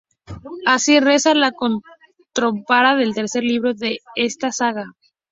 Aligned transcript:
Así 0.65 0.99
reza 0.99 1.35
la 1.35 1.51
contraportada 1.51 2.95
del 2.95 3.13
tercer 3.13 3.43
libro 3.43 3.75
de 3.75 3.99
esta 4.15 4.51
saga. 4.51 4.93